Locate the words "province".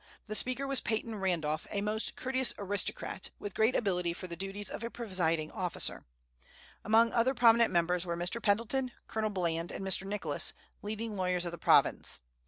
11.59-12.19